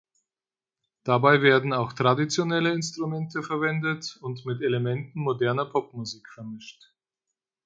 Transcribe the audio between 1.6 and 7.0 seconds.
auch traditionelle Instrumente verwendet und mit Elementen moderner Popmusik vermischt.